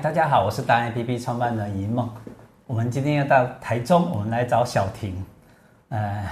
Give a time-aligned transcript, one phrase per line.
[0.00, 2.08] 大家好，我是达人 APP 创办人一梦。
[2.68, 5.24] 我们今天要到台中，我们来找小婷。
[5.88, 6.24] 呃，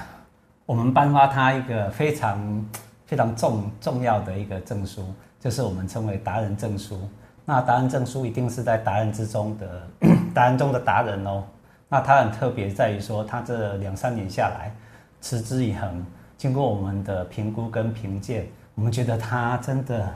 [0.65, 2.65] 我们颁发他一个非常
[3.07, 6.97] 非常重重要的一个证书，就是我们称为达人证书。
[7.45, 9.83] 那达人证书一定是在达人之中的
[10.33, 11.43] 达人中的达人哦。
[11.89, 14.73] 那他很特别在于说，他这两三年下来
[15.21, 16.07] 持之以恒，
[16.39, 18.47] 经过我们的评估跟评鉴，
[18.77, 20.09] 我们觉得他真的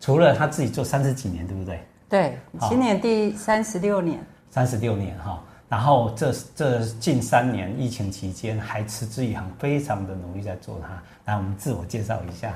[0.00, 1.78] 除了他自己做三十几年，对不对？
[2.10, 2.36] 对，
[2.68, 4.18] 今年第三十六年，
[4.50, 5.40] 三十六年哈。
[5.68, 10.88] 然后这这近三年疫情期间还持之以恒，非常的努力在做它。
[11.26, 12.52] 来，我们自我介绍一下。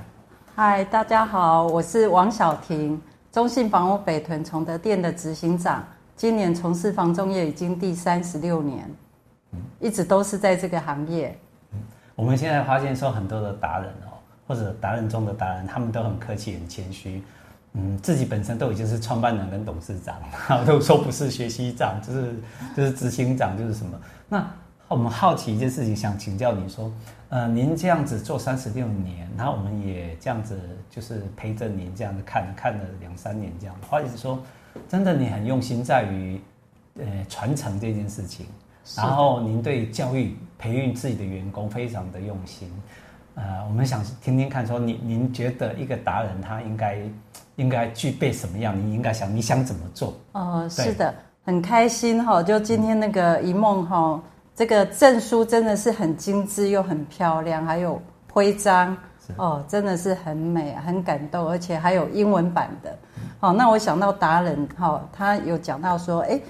[0.56, 5.84] 嗨，大家好，我是王小婷，中信房屋北屯崇德店的执行长。
[6.16, 8.91] 今年从事房仲业已经第三十六年，
[9.78, 11.39] 一直都是在这个行业。
[11.73, 11.78] 嗯，
[12.16, 17.23] 我们现在发现说很多的达人哦，或者达人中的达人，他们都很客气、很谦虚。
[17.74, 20.16] 嗯，自己本身都已经是创办人跟董事长，
[20.64, 22.34] 都说不是学习长，就是
[22.77, 24.00] 就是执行长，就是什么。
[24.28, 24.48] 那
[24.86, 26.92] 我们好奇一件事情，想请教你说，
[27.30, 30.56] 呃，您这样子做三十六年，然后我们也这样子
[30.89, 34.41] 就是陪着您这样子看看了两三年这样，或者是说，
[34.89, 36.41] 真的你很用心在于
[36.98, 38.47] 呃传承这件事情，
[38.97, 42.70] 然后您对教育培育自己的员工非常的用心。
[43.34, 46.98] 呃，我们想听听看，说您您觉得一个达人他应该
[47.56, 48.77] 应该具备什么样？
[48.77, 50.14] 你应该想你想怎么做？
[50.33, 54.20] 哦，是的，很开心哈，就今天那个一梦哈，
[54.55, 58.00] 这个证书真的是很精致又很漂亮，还有
[58.33, 58.96] 徽章
[59.36, 62.96] 哦，真的是很美，很感动，而且还有英文版的。
[63.38, 66.41] 好，那我想到达人哈，他有讲到说，哎，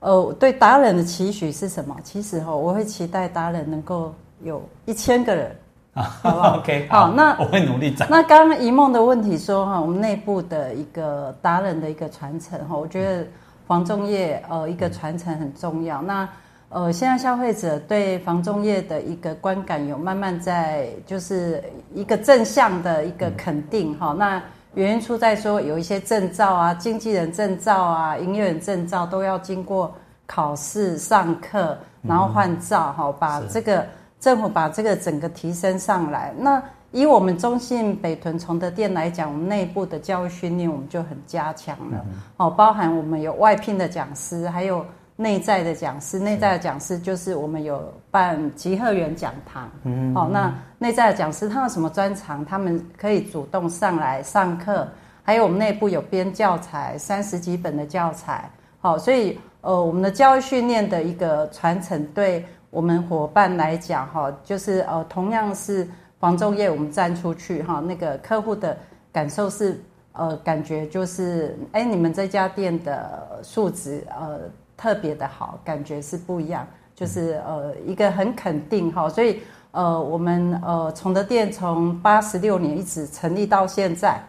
[0.00, 1.96] 呃，对达人的期许是什么？
[2.02, 5.54] 其实哈，我会期待达人能够有一千个人。
[6.22, 8.06] 好？OK，好，那我会努力找。
[8.08, 13.26] 那刚刚一梦的问题说哈，我们内部的一个达人的一个传承哈，我觉得
[13.66, 16.00] 房仲业呃一个传承很重要。
[16.02, 16.28] 那
[16.68, 21.62] 呃现在消费者对房仲业的一个观感有慢慢在就是
[21.94, 24.14] 一个正向的一个肯定哈。
[24.16, 24.40] 那
[24.74, 29.92] 原因出在说有一些证照啊，经纪人证照啊，营业员证照都要经过
[30.26, 33.84] 考试、上课，然后换照哈，把这个。
[34.20, 42.04] 政府把这个整个提升上来，那以我们中信北屯崇德店来讲，我们内部的教育训练我们就很加强了。
[42.38, 44.84] 哦，包含我们有外聘的讲师，还有
[45.14, 46.18] 内在的讲师。
[46.18, 49.70] 内在的讲师就是我们有办集合园讲堂。
[49.84, 52.44] 嗯，哦，那内在的讲师他有什么专长？
[52.44, 54.88] 他们可以主动上来上课。
[55.22, 58.50] 还有我们内部有编教材，三十几本的教材。
[58.80, 62.44] 好，所以呃，我们的教育训练的一个传承对。
[62.70, 65.88] 我们伙伴来讲，哈，就是呃，同样是
[66.20, 68.76] 房仲业，我们站出去哈，那个客户的
[69.10, 69.80] 感受是
[70.12, 74.40] 呃，感觉就是，哎，你们这家店的素质呃
[74.76, 79.40] 特别的好，感觉是不一样，就是呃一个很肯定哈，所以
[79.70, 84.20] 呃我们呃崇德店从八十六年一直成立到现在，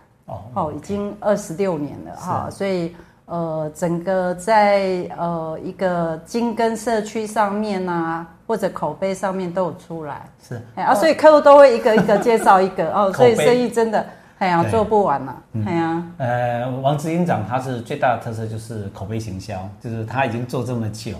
[0.53, 2.95] 哦，已经二十六年了哈，所以。
[3.29, 10.59] 呃，整个在呃一个精耕社区上面啊，或者口碑上面都有出来，是。
[10.75, 14.03] 啊，所以客户都会一个一个介绍一个哦，所以生意真的
[14.39, 15.35] 哎呀做不完了，
[15.67, 21.11] 哎呀，呃，王执行长他是最大的特色就是口碑行销，就是他已经做这么久，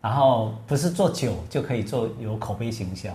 [0.00, 3.10] 然后不是做久就可以做有口碑行销，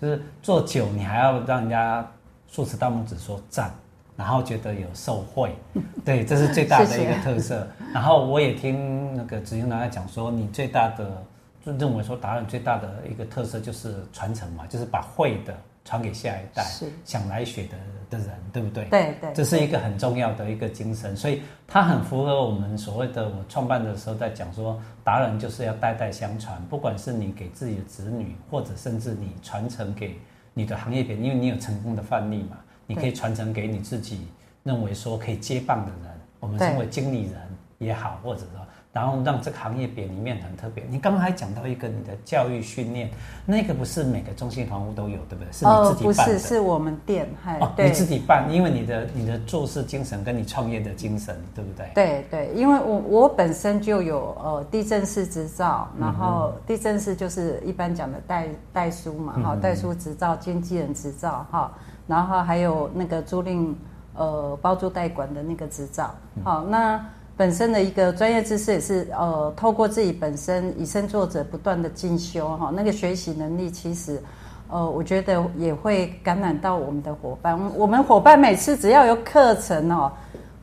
[0.00, 2.06] 就是做久你还要让人家
[2.50, 3.70] 竖起大拇指说赞。
[4.18, 5.54] 然后觉得有受惠，
[6.04, 7.60] 对，这是最大的一个特色。
[7.78, 7.92] 谢谢。
[7.94, 11.22] 然后我也听那个执行长讲说，你最大的
[11.64, 17.78] 就认为说达人最大的一个特色就是传承嘛，就是把会的传给下一代，是想来学的
[18.10, 18.86] 的人，对不对？
[18.86, 30.18] 对对，这是一个很重要的一个精神，所以它很符合我们所谓的我创办的时候在讲说，达人就是要代代相传，不管是你给自己的子女，或者甚至你传承给
[30.54, 32.56] 你的行业别人，因为你有成功的范例嘛。
[32.88, 34.26] 你可以传承给你自己
[34.64, 37.34] 认为说可以接棒的人，我们称为经理人
[37.78, 40.82] 也好，或者说，然后让这个行业别里面很特别。
[40.88, 43.10] 你刚刚还讲到一个你的教育训练，
[43.44, 45.52] 那个不是每个中心房屋都有，对不对？
[45.52, 46.22] 是你自己办的？
[46.22, 51.90] 哦，不是，是我们店，嗨，哦，你自己办，因为你的你的做事精神跟你创业的精神，对不对？
[51.94, 61.70] 对对，因为我我本身就有呃地震师执照，然后地震师就是一般讲的代代书嘛，哈，代书执照、经纪人执照，哈。
[62.08, 63.72] 然后还有那个租赁，
[64.16, 66.10] 呃，包租代管的那个执照。
[66.42, 67.00] 好，那
[67.36, 74.20] 本身的一个专业知识也是，呃，透过自己本身以身作则，不断的进修，哈，那个学习能力其实，
[74.68, 77.56] 呃，我觉得也会感染到我们的伙伴。
[77.76, 80.10] 我们伙伴每次只要有课程哦，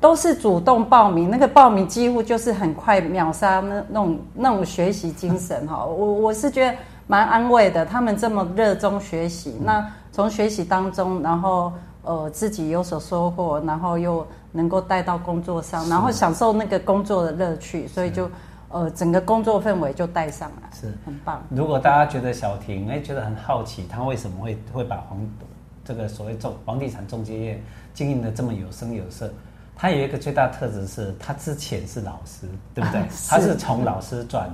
[0.01, 5.85] 都是主动报名，那个报名几乎就是很快秒杀那那种那种学习精神哈。
[5.85, 6.77] 我我是觉得
[7.07, 11.73] 蛮安慰的，他们这么热衷学习，那从学习当中，然后
[12.03, 18.31] 呃自己有所收获，然后又能够带到工作上，然后享受那个工作的乐趣，所以就
[18.69, 21.43] 呃整个工作氛围就带上来，是很棒。
[21.49, 25.19] 如果大家觉得小婷哎觉得很好奇，她为什么会会把房
[25.83, 27.61] 这个所谓中房地产中介业
[27.93, 29.29] 经营的这么有声有色？
[29.75, 33.01] 他有一个最大特质是，他之前是老师，对不对？
[33.03, 34.49] 啊、是他是从老师转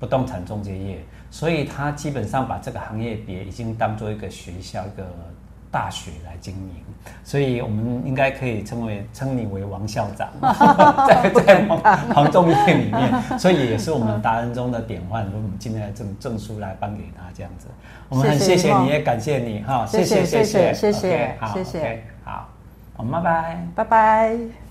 [0.00, 1.04] 不动产中介业，
[1.34, 5.04] 所以他基本上把这个行业别已经当做一个学校、一个
[5.68, 6.84] 大学来经营，
[7.24, 10.28] 所以我们应该可以称为称你为王校长，
[11.08, 11.66] 在在
[12.14, 15.26] 房仲业里面，所以也是我们达人中的典范。
[15.34, 17.66] 我们今天证证书来颁给他这样子，
[18.08, 22.48] 我们很谢谢你，也感谢你哈，谢谢谢谢谢谢，好谢谢，好。
[22.96, 24.63] 好，拜拜，拜拜。